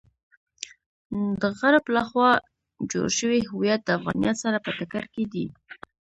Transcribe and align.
د 1.41 1.43
غرب 1.59 1.83
لخوا 1.95 2.31
جوړ 2.91 3.07
شوی 3.19 3.39
هویت 3.51 3.79
د 3.83 3.89
افغانیت 3.97 4.37
سره 4.43 4.57
په 4.65 4.69
ټکر 4.77 5.03
کې 5.13 5.23
دی. 5.33 5.45